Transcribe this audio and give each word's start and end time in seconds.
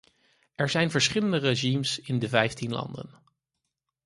Er 0.55 0.69
zijn 0.69 0.91
verschillende 0.91 1.37
regimes 1.37 1.99
in 1.99 2.19
de 2.19 2.29
vijftien 2.29 2.71
landen. 2.71 3.19